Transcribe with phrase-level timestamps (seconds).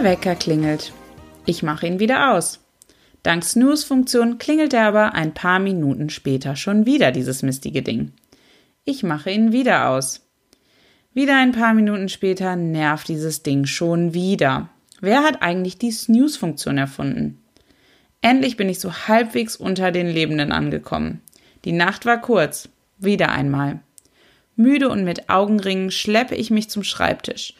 [0.00, 0.94] Der Wecker klingelt.
[1.44, 2.60] Ich mache ihn wieder aus.
[3.22, 8.12] Dank Snooze-Funktion klingelt er aber ein paar Minuten später schon wieder dieses mistige Ding.
[8.86, 10.26] Ich mache ihn wieder aus.
[11.12, 14.70] Wieder ein paar Minuten später nervt dieses Ding schon wieder.
[15.02, 17.42] Wer hat eigentlich die Snooze-Funktion erfunden?
[18.22, 21.20] Endlich bin ich so halbwegs unter den Lebenden angekommen.
[21.66, 22.70] Die Nacht war kurz.
[22.96, 23.80] Wieder einmal.
[24.56, 27.52] Müde und mit Augenringen schleppe ich mich zum Schreibtisch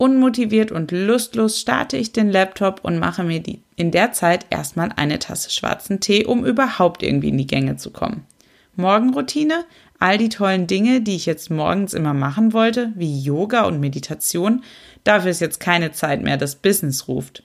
[0.00, 4.88] Unmotiviert und lustlos starte ich den Laptop und mache mir die, in der Zeit erstmal
[4.96, 8.24] eine Tasse schwarzen Tee, um überhaupt irgendwie in die Gänge zu kommen.
[8.76, 9.66] Morgenroutine,
[9.98, 14.64] all die tollen Dinge, die ich jetzt morgens immer machen wollte, wie Yoga und Meditation,
[15.04, 17.42] dafür ist jetzt keine Zeit mehr, das Business ruft.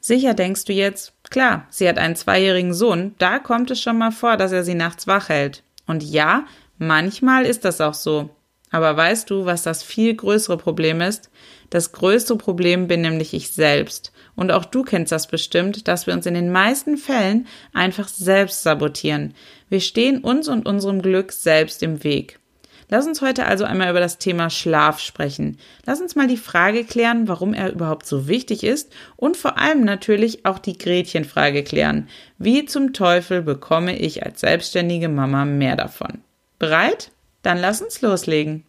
[0.00, 4.12] Sicher denkst du jetzt, klar, sie hat einen zweijährigen Sohn, da kommt es schon mal
[4.12, 5.64] vor, dass er sie nachts wach hält.
[5.88, 6.46] Und ja,
[6.78, 8.30] manchmal ist das auch so.
[8.74, 11.30] Aber weißt du, was das viel größere Problem ist?
[11.70, 14.10] Das größte Problem bin nämlich ich selbst.
[14.34, 18.64] Und auch du kennst das bestimmt, dass wir uns in den meisten Fällen einfach selbst
[18.64, 19.34] sabotieren.
[19.68, 22.40] Wir stehen uns und unserem Glück selbst im Weg.
[22.88, 25.58] Lass uns heute also einmal über das Thema Schlaf sprechen.
[25.86, 29.84] Lass uns mal die Frage klären, warum er überhaupt so wichtig ist und vor allem
[29.84, 32.08] natürlich auch die Gretchenfrage klären.
[32.38, 36.24] Wie zum Teufel bekomme ich als selbstständige Mama mehr davon?
[36.58, 37.12] Bereit?
[37.44, 38.64] Dann lass uns loslegen.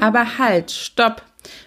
[0.00, 1.22] Aber halt, stopp!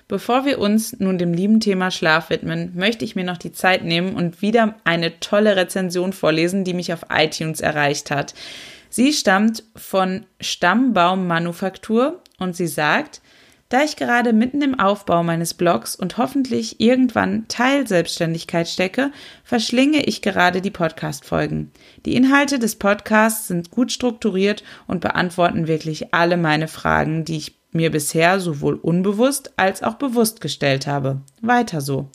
[0.08, 3.84] Bevor wir uns nun dem lieben Thema Schlaf widmen, möchte ich mir noch die Zeit
[3.84, 8.34] nehmen und wieder eine tolle Rezension vorlesen, die mich auf iTunes erreicht hat.
[8.90, 13.22] Sie stammt von Stammbaum Manufaktur und sie sagt,
[13.74, 19.10] da ich gerade mitten im Aufbau meines Blogs und hoffentlich irgendwann Teilselbstständigkeit stecke,
[19.44, 21.72] verschlinge ich gerade die Podcast-Folgen.
[22.06, 27.56] Die Inhalte des Podcasts sind gut strukturiert und beantworten wirklich alle meine Fragen, die ich
[27.72, 31.22] mir bisher sowohl unbewusst als auch bewusst gestellt habe.
[31.42, 32.10] Weiter so.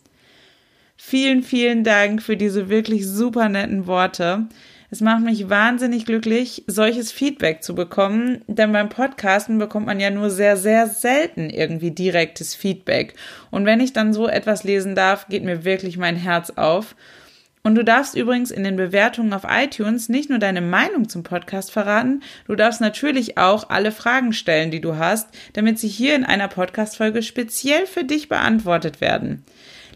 [0.96, 4.46] Vielen, vielen Dank für diese wirklich super netten Worte.
[4.90, 10.08] Es macht mich wahnsinnig glücklich, solches Feedback zu bekommen, denn beim Podcasten bekommt man ja
[10.08, 13.14] nur sehr, sehr selten irgendwie direktes Feedback.
[13.50, 16.96] Und wenn ich dann so etwas lesen darf, geht mir wirklich mein Herz auf.
[17.62, 21.70] Und du darfst übrigens in den Bewertungen auf iTunes nicht nur deine Meinung zum Podcast
[21.70, 26.24] verraten, du darfst natürlich auch alle Fragen stellen, die du hast, damit sie hier in
[26.24, 29.44] einer Podcast-Folge speziell für dich beantwortet werden.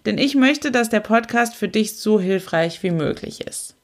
[0.05, 3.77] Denn ich möchte, dass der Podcast für dich so hilfreich wie möglich ist.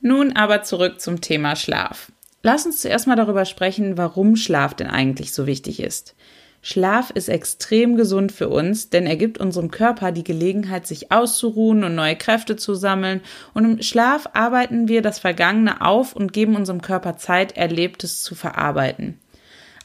[0.00, 2.12] Nun aber zurück zum Thema Schlaf.
[2.42, 6.14] Lass uns zuerst mal darüber sprechen, warum Schlaf denn eigentlich so wichtig ist.
[6.60, 11.84] Schlaf ist extrem gesund für uns, denn er gibt unserem Körper die Gelegenheit, sich auszuruhen
[11.84, 13.22] und neue Kräfte zu sammeln.
[13.54, 18.34] Und im Schlaf arbeiten wir das Vergangene auf und geben unserem Körper Zeit, Erlebtes zu
[18.34, 19.18] verarbeiten.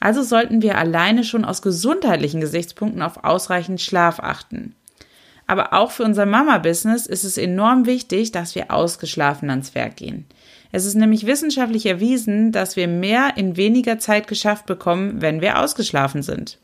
[0.00, 4.74] Also sollten wir alleine schon aus gesundheitlichen Gesichtspunkten auf ausreichend Schlaf achten.
[5.46, 10.24] Aber auch für unser Mama-Business ist es enorm wichtig, dass wir ausgeschlafen ans Werk gehen.
[10.72, 15.58] Es ist nämlich wissenschaftlich erwiesen, dass wir mehr in weniger Zeit geschafft bekommen, wenn wir
[15.58, 16.58] ausgeschlafen sind.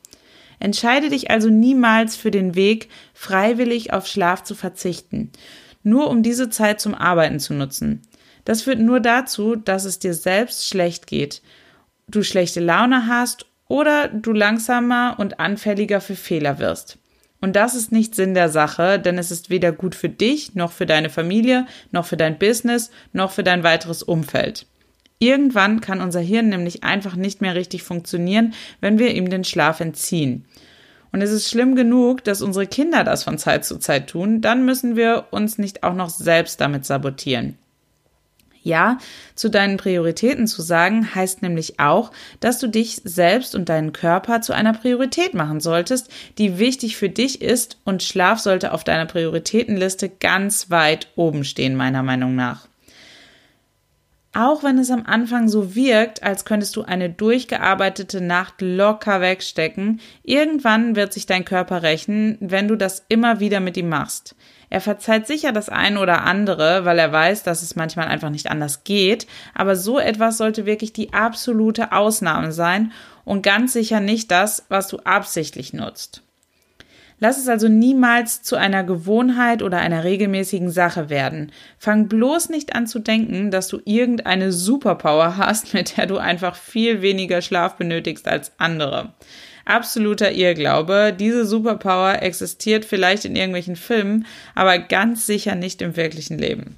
[0.60, 5.30] Entscheide dich also niemals für den Weg, freiwillig auf Schlaf zu verzichten,
[5.82, 8.03] nur um diese Zeit zum Arbeiten zu nutzen.
[8.44, 11.42] Das führt nur dazu, dass es dir selbst schlecht geht
[12.08, 16.98] du schlechte Laune hast oder du langsamer und anfälliger für Fehler wirst.
[17.41, 20.72] Und das ist nicht Sinn der Sache, denn es ist weder gut für dich, noch
[20.72, 24.66] für deine Familie, noch für dein Business, noch für dein weiteres Umfeld.
[25.18, 29.80] Irgendwann kann unser Hirn nämlich einfach nicht mehr richtig funktionieren, wenn wir ihm den Schlaf
[29.80, 30.44] entziehen.
[31.12, 34.64] Und es ist schlimm genug, dass unsere Kinder das von Zeit zu Zeit tun, dann
[34.64, 37.58] müssen wir uns nicht auch noch selbst damit sabotieren.
[38.66, 38.98] Ja
[39.34, 42.10] zu deinen Prioritäten zu sagen, heißt nämlich auch,
[42.41, 47.09] dass du dich selbst und deinen Körper zu einer Priorität machen solltest, die wichtig für
[47.09, 52.66] dich ist und Schlaf sollte auf deiner Prioritätenliste ganz weit oben stehen, meiner Meinung nach.
[54.36, 59.98] Auch wenn es am Anfang so wirkt, als könntest du eine durchgearbeitete Nacht locker wegstecken,
[60.24, 64.34] irgendwann wird sich dein Körper rächen, wenn du das immer wieder mit ihm machst.
[64.68, 68.50] Er verzeiht sicher das eine oder andere, weil er weiß, dass es manchmal einfach nicht
[68.50, 72.92] anders geht, aber so etwas sollte wirklich die absolute Ausnahme sein
[73.24, 76.26] und ganz sicher nicht das, was du absichtlich nutzt.
[77.18, 81.51] Lass es also niemals zu einer Gewohnheit oder einer regelmäßigen Sache werden.
[81.78, 86.57] Fang bloß nicht an zu denken, dass du irgendeine Superpower hast, mit der du einfach
[86.57, 89.15] viel weniger Schlaf benötigst als andere.
[89.65, 91.15] Absoluter Irrglaube.
[91.18, 96.77] Diese Superpower existiert vielleicht in irgendwelchen Filmen, aber ganz sicher nicht im wirklichen Leben.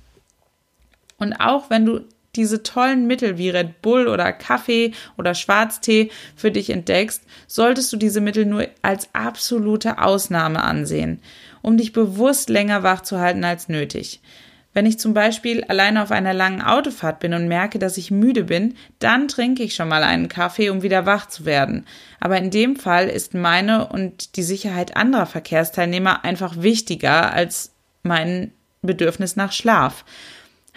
[1.18, 2.04] Und auch wenn du
[2.38, 7.98] diese tollen Mittel wie Red Bull oder Kaffee oder Schwarztee für dich entdeckst, solltest du
[7.98, 11.20] diese Mittel nur als absolute Ausnahme ansehen,
[11.60, 14.20] um dich bewusst länger wach zu halten als nötig.
[14.74, 18.44] Wenn ich zum Beispiel alleine auf einer langen Autofahrt bin und merke, dass ich müde
[18.44, 21.84] bin, dann trinke ich schon mal einen Kaffee, um wieder wach zu werden.
[22.20, 28.52] Aber in dem Fall ist meine und die Sicherheit anderer Verkehrsteilnehmer einfach wichtiger als mein
[28.82, 30.04] Bedürfnis nach Schlaf.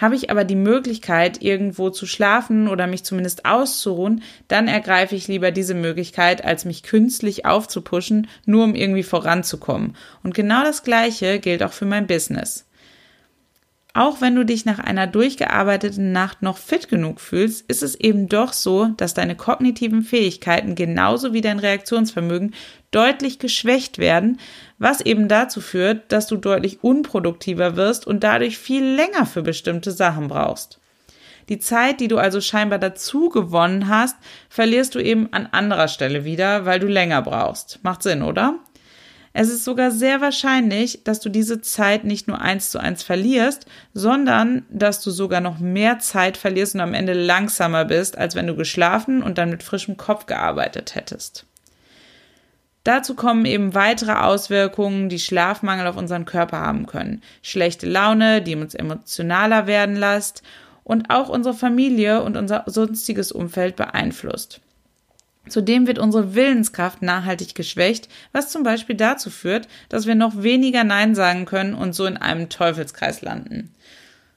[0.01, 5.27] Habe ich aber die Möglichkeit, irgendwo zu schlafen oder mich zumindest auszuruhen, dann ergreife ich
[5.27, 9.95] lieber diese Möglichkeit, als mich künstlich aufzupuschen, nur um irgendwie voranzukommen.
[10.23, 12.65] Und genau das Gleiche gilt auch für mein Business.
[13.93, 18.29] Auch wenn du dich nach einer durchgearbeiteten Nacht noch fit genug fühlst, ist es eben
[18.29, 22.53] doch so, dass deine kognitiven Fähigkeiten genauso wie dein Reaktionsvermögen
[22.91, 24.39] deutlich geschwächt werden,
[24.77, 29.91] was eben dazu führt, dass du deutlich unproduktiver wirst und dadurch viel länger für bestimmte
[29.91, 30.79] Sachen brauchst.
[31.49, 34.15] Die Zeit, die du also scheinbar dazu gewonnen hast,
[34.47, 37.79] verlierst du eben an anderer Stelle wieder, weil du länger brauchst.
[37.83, 38.55] Macht Sinn, oder?
[39.33, 43.65] Es ist sogar sehr wahrscheinlich, dass du diese Zeit nicht nur eins zu eins verlierst,
[43.93, 48.47] sondern dass du sogar noch mehr Zeit verlierst und am Ende langsamer bist, als wenn
[48.47, 51.45] du geschlafen und dann mit frischem Kopf gearbeitet hättest.
[52.83, 57.21] Dazu kommen eben weitere Auswirkungen, die Schlafmangel auf unseren Körper haben können.
[57.43, 60.41] Schlechte Laune, die uns emotionaler werden lässt
[60.83, 64.61] und auch unsere Familie und unser sonstiges Umfeld beeinflusst.
[65.51, 70.85] Zudem wird unsere Willenskraft nachhaltig geschwächt, was zum Beispiel dazu führt, dass wir noch weniger
[70.85, 73.73] Nein sagen können und so in einem Teufelskreis landen.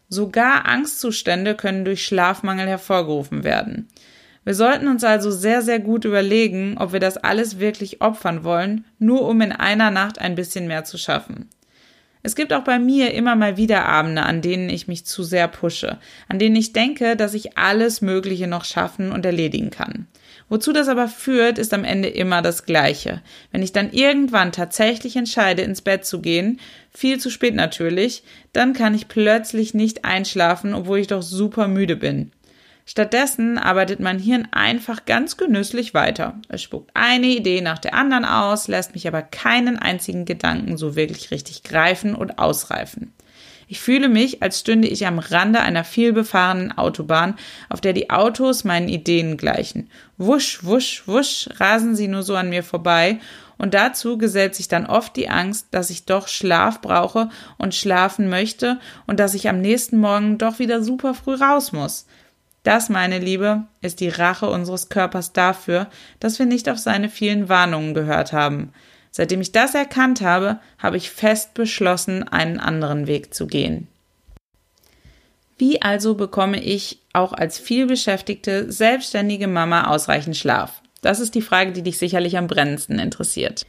[0.08, 3.88] Sogar Angstzustände können durch Schlafmangel hervorgerufen werden.
[4.42, 8.84] Wir sollten uns also sehr, sehr gut überlegen, ob wir das alles wirklich opfern wollen,
[8.98, 11.48] nur um in einer Nacht ein bisschen mehr zu schaffen.
[12.24, 15.46] Es gibt auch bei mir immer mal wieder Abende, an denen ich mich zu sehr
[15.46, 20.08] pushe, an denen ich denke, dass ich alles Mögliche noch schaffen und erledigen kann.
[20.54, 23.22] Wozu das aber führt, ist am Ende immer das Gleiche.
[23.50, 26.60] Wenn ich dann irgendwann tatsächlich entscheide, ins Bett zu gehen,
[26.92, 28.22] viel zu spät natürlich,
[28.52, 32.30] dann kann ich plötzlich nicht einschlafen, obwohl ich doch super müde bin.
[32.86, 36.40] Stattdessen arbeitet mein Hirn einfach ganz genüsslich weiter.
[36.48, 40.94] Es spuckt eine Idee nach der anderen aus, lässt mich aber keinen einzigen Gedanken so
[40.94, 43.12] wirklich richtig greifen und ausreifen.
[43.68, 47.36] Ich fühle mich, als stünde ich am Rande einer vielbefahrenen Autobahn,
[47.68, 49.90] auf der die Autos meinen Ideen gleichen.
[50.18, 53.18] Wusch, wusch, wusch rasen sie nur so an mir vorbei,
[53.56, 58.28] und dazu gesellt sich dann oft die Angst, dass ich doch Schlaf brauche und schlafen
[58.28, 62.06] möchte und dass ich am nächsten Morgen doch wieder super früh raus muss.
[62.64, 65.86] Das, meine Liebe, ist die Rache unseres Körpers dafür,
[66.18, 68.72] dass wir nicht auf seine vielen Warnungen gehört haben.
[69.16, 73.86] Seitdem ich das erkannt habe, habe ich fest beschlossen, einen anderen Weg zu gehen.
[75.56, 80.82] Wie also bekomme ich auch als vielbeschäftigte, selbstständige Mama ausreichend Schlaf?
[81.00, 83.64] Das ist die Frage, die dich sicherlich am brennendsten interessiert.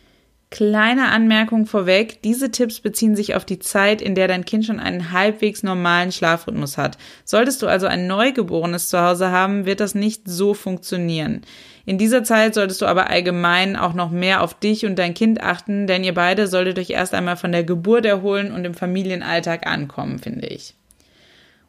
[0.52, 4.80] Kleine Anmerkung vorweg, diese Tipps beziehen sich auf die Zeit, in der dein Kind schon
[4.80, 6.98] einen halbwegs normalen Schlafrhythmus hat.
[7.26, 11.42] Solltest du also ein Neugeborenes zu Hause haben, wird das nicht so funktionieren.
[11.86, 15.42] In dieser Zeit solltest du aber allgemein auch noch mehr auf dich und dein Kind
[15.42, 19.68] achten, denn ihr beide solltet euch erst einmal von der Geburt erholen und im Familienalltag
[19.68, 20.76] ankommen, finde ich.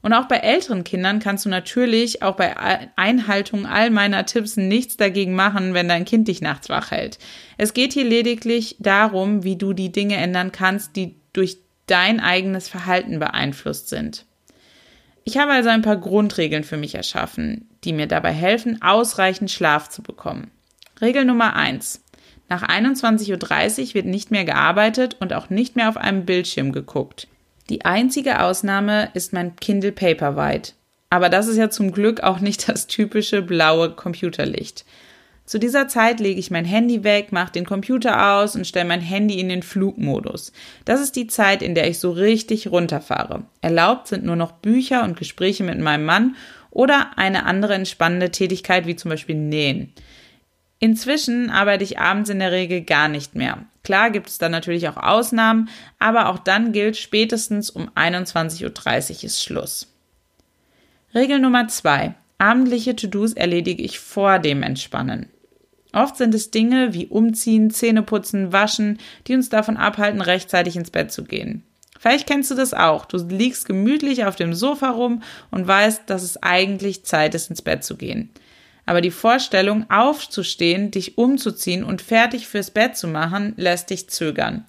[0.07, 2.55] Und auch bei älteren Kindern kannst du natürlich auch bei
[2.95, 7.19] Einhaltung all meiner Tipps nichts dagegen machen, wenn dein Kind dich nachts wach hält.
[7.59, 12.69] Es geht hier lediglich darum, wie du die Dinge ändern kannst, die durch dein eigenes
[12.69, 14.27] Verhalten beeinflusst sind.
[15.25, 19.89] Ich habe also ein paar Grundregeln für mich erschaffen, die mir dabei helfen, ausreichend Schlaf
[19.89, 20.53] zu bekommen.
[21.01, 22.05] Regel Nummer eins:
[22.49, 27.27] Nach 21.30 Uhr wird nicht mehr gearbeitet und auch nicht mehr auf einem Bildschirm geguckt.
[27.69, 30.73] Die einzige Ausnahme ist mein Kindle Paperwhite.
[31.11, 34.85] Aber das ist ja zum Glück auch nicht das typische blaue Computerlicht.
[35.45, 39.01] Zu dieser Zeit lege ich mein Handy weg, mache den Computer aus und stelle mein
[39.01, 40.53] Handy in den Flugmodus.
[40.85, 43.45] Das ist die Zeit, in der ich so richtig runterfahre.
[43.61, 46.35] Erlaubt sind nur noch Bücher und Gespräche mit meinem Mann
[46.73, 49.93] oder eine andere entspannende Tätigkeit wie zum Beispiel Nähen.
[50.81, 53.65] Inzwischen arbeite ich abends in der Regel gar nicht mehr.
[53.87, 55.69] Klar gibt es dann natürlich auch Ausnahmen,
[56.01, 59.95] aber auch dann gilt spätestens um 21.30 Uhr ist Schluss.
[61.15, 65.29] Regel Nummer zwei: Abendliche To-Dos erledige ich vor dem Entspannen.
[65.93, 71.13] Oft sind es Dinge wie Umziehen, Zähneputzen, Waschen, die uns davon abhalten, rechtzeitig ins Bett
[71.13, 71.63] zu gehen.
[71.97, 73.05] Vielleicht kennst du das auch.
[73.05, 77.63] Du liegst gemütlich auf dem Sofa rum und weißt, dass es eigentlich Zeit ist, ins
[77.63, 78.31] Bett zu gehen.
[78.87, 84.65] Aber die Vorstellung, aufzustehen, dich umzuziehen und fertig fürs Bett zu machen, lässt dich zögern.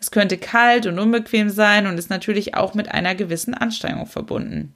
[0.00, 4.72] Es könnte kalt und unbequem sein und ist natürlich auch mit einer gewissen Anstrengung verbunden.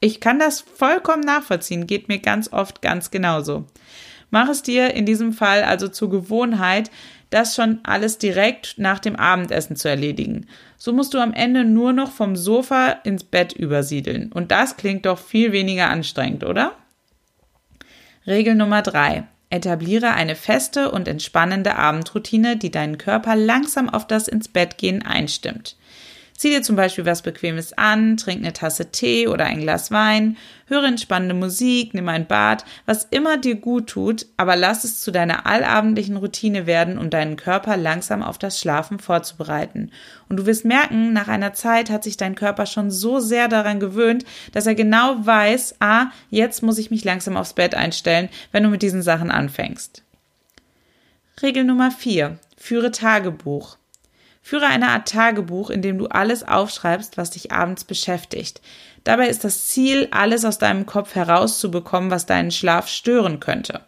[0.00, 3.66] Ich kann das vollkommen nachvollziehen, geht mir ganz oft ganz genauso.
[4.30, 6.90] Mach es dir in diesem Fall also zur Gewohnheit,
[7.30, 10.46] das schon alles direkt nach dem Abendessen zu erledigen.
[10.76, 14.30] So musst du am Ende nur noch vom Sofa ins Bett übersiedeln.
[14.32, 16.76] Und das klingt doch viel weniger anstrengend, oder?
[18.28, 24.28] Regel Nummer drei: Etabliere eine feste und entspannende Abendroutine, die deinen Körper langsam auf das
[24.28, 25.77] ins Bett gehen einstimmt.
[26.38, 30.36] Zieh dir zum Beispiel was Bequemes an, trink eine Tasse Tee oder ein Glas Wein,
[30.66, 35.10] höre entspannende Musik, nimm ein Bad, was immer dir gut tut, aber lass es zu
[35.10, 39.90] deiner allabendlichen Routine werden, um deinen Körper langsam auf das Schlafen vorzubereiten.
[40.28, 43.80] Und du wirst merken, nach einer Zeit hat sich dein Körper schon so sehr daran
[43.80, 48.62] gewöhnt, dass er genau weiß, ah, jetzt muss ich mich langsam aufs Bett einstellen, wenn
[48.62, 50.04] du mit diesen Sachen anfängst.
[51.42, 52.38] Regel Nummer 4.
[52.56, 53.76] Führe Tagebuch.
[54.42, 58.60] Führe eine Art Tagebuch, in dem du alles aufschreibst, was dich abends beschäftigt.
[59.04, 63.80] Dabei ist das Ziel, alles aus deinem Kopf herauszubekommen, was deinen Schlaf stören könnte.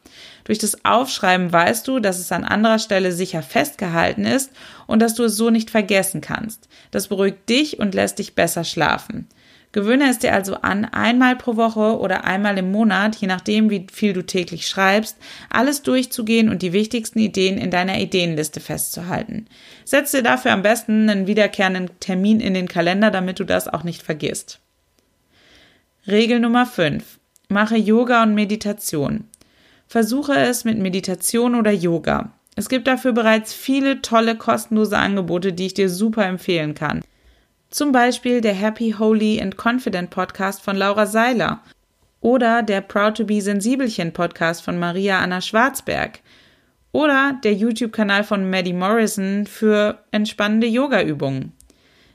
[0.45, 4.51] Durch das Aufschreiben weißt du, dass es an anderer Stelle sicher festgehalten ist
[4.87, 6.69] und dass du es so nicht vergessen kannst.
[6.91, 9.29] Das beruhigt dich und lässt dich besser schlafen.
[9.73, 13.87] Gewöhne es dir also an, einmal pro Woche oder einmal im Monat, je nachdem, wie
[13.93, 15.17] viel du täglich schreibst,
[15.49, 19.47] alles durchzugehen und die wichtigsten Ideen in deiner Ideenliste festzuhalten.
[19.85, 23.85] Setz dir dafür am besten einen wiederkehrenden Termin in den Kalender, damit du das auch
[23.85, 24.59] nicht vergisst.
[26.07, 27.21] Regel Nummer 5.
[27.49, 29.25] Mache Yoga und Meditation.
[29.87, 32.33] Versuche es mit Meditation oder Yoga.
[32.57, 37.03] Es gibt dafür bereits viele tolle kostenlose Angebote, die ich dir super empfehlen kann.
[37.71, 41.61] Zum Beispiel der Happy, Holy and Confident Podcast von Laura Seiler
[42.21, 46.19] oder der Proud to be Sensibelchen Podcast von Maria Anna Schwarzberg
[46.91, 51.53] oder der YouTube-Kanal von Maddie Morrison für entspannende Yoga-Übungen.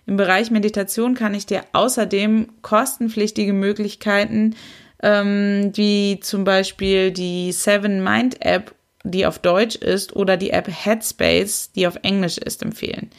[0.05, 4.55] Im Bereich Meditation kann ich dir außerdem kostenpflichtige Möglichkeiten,
[5.01, 10.67] ähm, wie zum Beispiel die Seven Mind App, die auf Deutsch ist, oder die App
[10.67, 13.09] Headspace, die auf Englisch ist, empfehlen.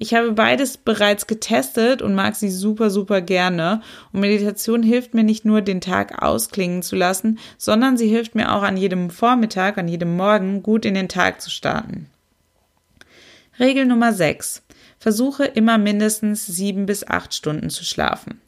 [0.00, 3.82] Ich habe beides bereits getestet und mag sie super, super gerne.
[4.12, 8.54] Und Meditation hilft mir nicht nur, den Tag ausklingen zu lassen, sondern sie hilft mir
[8.54, 12.06] auch an jedem Vormittag, an jedem Morgen gut in den Tag zu starten.
[13.58, 14.62] Regel Nummer 6.
[15.00, 18.40] Versuche immer mindestens sieben bis acht Stunden zu schlafen.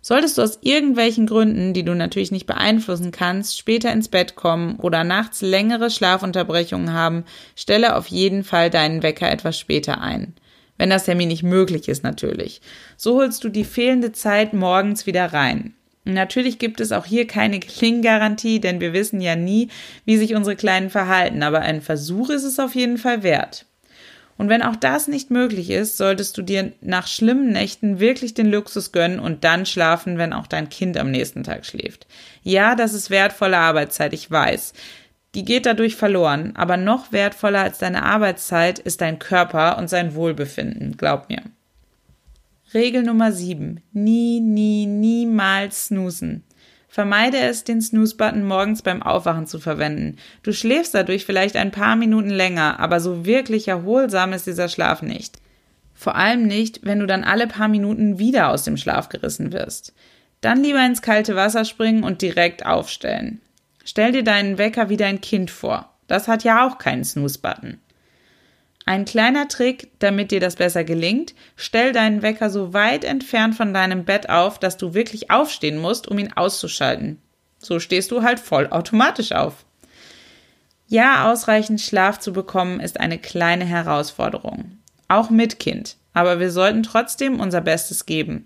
[0.00, 4.76] Solltest du aus irgendwelchen Gründen, die du natürlich nicht beeinflussen kannst, später ins Bett kommen
[4.76, 7.24] oder nachts längere Schlafunterbrechungen haben,
[7.54, 10.34] stelle auf jeden Fall deinen Wecker etwas später ein
[10.78, 12.60] wenn das Termin nicht möglich ist natürlich.
[12.96, 15.74] So holst du die fehlende Zeit morgens wieder rein.
[16.04, 19.68] Natürlich gibt es auch hier keine Klinggarantie, denn wir wissen ja nie,
[20.04, 23.66] wie sich unsere Kleinen verhalten, aber ein Versuch ist es auf jeden Fall wert.
[24.38, 28.46] Und wenn auch das nicht möglich ist, solltest du dir nach schlimmen Nächten wirklich den
[28.46, 32.06] Luxus gönnen und dann schlafen, wenn auch dein Kind am nächsten Tag schläft.
[32.42, 34.74] Ja, das ist wertvolle Arbeitszeit, ich weiß.
[35.34, 40.14] Die geht dadurch verloren, aber noch wertvoller als deine Arbeitszeit ist dein Körper und sein
[40.14, 41.42] Wohlbefinden, glaub mir.
[42.72, 43.80] Regel Nummer 7.
[43.92, 46.42] Nie, nie, niemals snoosen.
[46.88, 50.16] Vermeide es, den Snooze-Button morgens beim Aufwachen zu verwenden.
[50.42, 55.02] Du schläfst dadurch vielleicht ein paar Minuten länger, aber so wirklich erholsam ist dieser Schlaf
[55.02, 55.38] nicht.
[55.94, 59.94] Vor allem nicht, wenn du dann alle paar Minuten wieder aus dem Schlaf gerissen wirst.
[60.40, 63.40] Dann lieber ins kalte Wasser springen und direkt aufstellen.
[63.88, 65.94] Stell dir deinen Wecker wie dein Kind vor.
[66.08, 67.80] Das hat ja auch keinen Snooze-Button.
[68.84, 73.72] Ein kleiner Trick, damit dir das besser gelingt, stell deinen Wecker so weit entfernt von
[73.72, 77.22] deinem Bett auf, dass du wirklich aufstehen musst, um ihn auszuschalten.
[77.58, 79.64] So stehst du halt voll automatisch auf.
[80.88, 84.78] Ja, ausreichend Schlaf zu bekommen ist eine kleine Herausforderung.
[85.06, 85.96] Auch mit Kind.
[86.12, 88.44] Aber wir sollten trotzdem unser Bestes geben.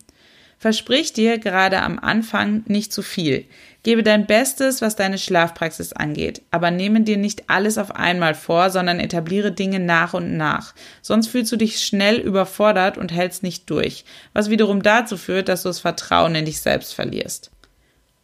[0.60, 3.46] Versprich dir gerade am Anfang nicht zu viel.
[3.82, 8.68] Gebe dein Bestes, was deine Schlafpraxis angeht, aber nehme dir nicht alles auf einmal vor,
[8.68, 10.74] sondern etabliere Dinge nach und nach.
[11.00, 15.62] Sonst fühlst du dich schnell überfordert und hältst nicht durch, was wiederum dazu führt, dass
[15.62, 17.50] du das Vertrauen in dich selbst verlierst.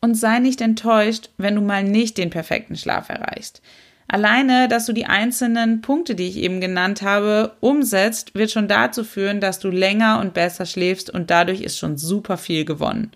[0.03, 3.63] Und sei nicht enttäuscht, wenn du mal nicht den perfekten Schlaf erreichst.
[4.09, 9.03] Alleine, dass du die einzelnen Punkte, die ich eben genannt habe, umsetzt, wird schon dazu
[9.03, 13.11] führen, dass du länger und besser schläfst und dadurch ist schon super viel gewonnen.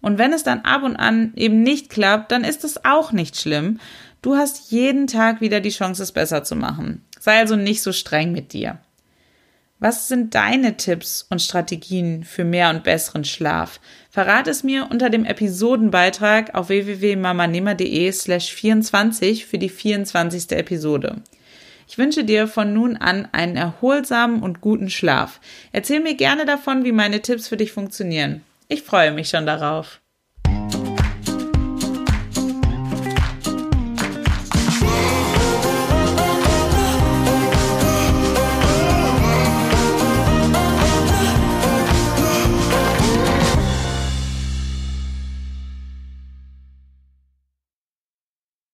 [0.00, 3.40] Und wenn es dann ab und an eben nicht klappt, dann ist es auch nicht
[3.40, 3.78] schlimm.
[4.22, 7.04] Du hast jeden Tag wieder die Chance, es besser zu machen.
[7.20, 8.78] Sei also nicht so streng mit dir.
[9.84, 13.80] Was sind deine Tipps und Strategien für mehr und besseren Schlaf?
[14.08, 20.52] Verrat es mir unter dem Episodenbeitrag auf www.mamanehmer.de slash 24 für die 24.
[20.52, 21.16] Episode.
[21.86, 25.38] Ich wünsche dir von nun an einen erholsamen und guten Schlaf.
[25.70, 28.40] Erzähl mir gerne davon, wie meine Tipps für dich funktionieren.
[28.68, 30.00] Ich freue mich schon darauf.